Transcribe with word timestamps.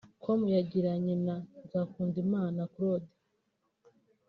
com 0.23 0.39
yagiranye 0.55 1.15
na 1.25 1.35
Nzakundimana 1.63 2.61
Claude 2.73 3.09